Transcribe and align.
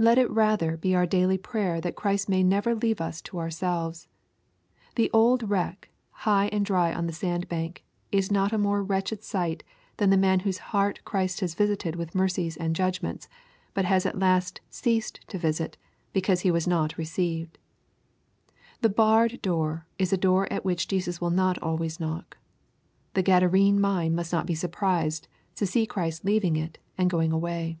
Let 0.00 0.16
it 0.16 0.30
rather 0.30 0.78
be 0.78 0.94
our 0.94 1.04
daily 1.04 1.36
prayer 1.36 1.78
that 1.82 1.94
Christ 1.94 2.26
may 2.26 2.42
never 2.42 2.74
leave 2.74 3.02
us 3.02 3.20
to 3.20 3.38
ourselves. 3.38 4.08
The 4.94 5.10
old 5.12 5.50
wreck, 5.50 5.90
high 6.08 6.46
and 6.46 6.64
dry 6.64 6.90
on 6.90 7.06
the 7.06 7.12
sand 7.12 7.50
bank, 7.50 7.84
is 8.10 8.32
not 8.32 8.50
a 8.50 8.56
more 8.56 8.82
wretched 8.82 9.22
sight 9.22 9.62
than 9.98 10.08
the 10.08 10.16
man 10.16 10.40
whose 10.40 10.56
heart 10.72 11.04
Christ 11.04 11.40
has 11.40 11.54
visited 11.54 11.96
with 11.96 12.14
mercies 12.14 12.56
and 12.56 12.74
judgments, 12.74 13.28
but 13.74 13.84
has 13.84 14.06
at 14.06 14.18
last 14.18 14.62
ceased 14.70 15.20
to 15.28 15.36
visit, 15.36 15.76
because 16.14 16.40
He 16.40 16.50
was 16.50 16.66
not 16.66 16.96
received. 16.96 17.58
The 18.80 18.88
barred 18.88 19.42
door 19.42 19.86
is 19.98 20.14
a 20.14 20.16
door 20.16 20.50
at 20.50 20.64
which 20.64 20.88
Jesus 20.88 21.20
will 21.20 21.28
not 21.28 21.58
always 21.58 22.00
knock. 22.00 22.38
The 23.12 23.22
Gadarene 23.22 23.78
mind 23.78 24.16
must 24.16 24.32
not 24.32 24.46
be 24.46 24.54
surprised 24.54 25.28
to 25.56 25.66
see 25.66 25.84
Christ 25.84 26.24
leaving 26.24 26.56
it 26.56 26.78
and 26.96 27.10
going 27.10 27.32
away. 27.32 27.76